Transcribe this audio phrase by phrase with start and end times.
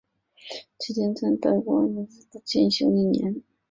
[0.79, 3.43] 期间曾于德国佛莱堡大学进修一年。